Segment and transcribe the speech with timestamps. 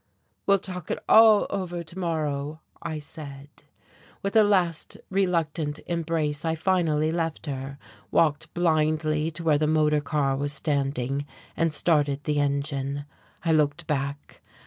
[0.47, 3.49] "We'll talk it all over to morrow," I said.
[4.23, 7.77] With a last, reluctant embrace I finally left her,
[8.09, 13.05] walked blindly to where the motor car was standing, and started the engine.
[13.45, 14.41] I looked back.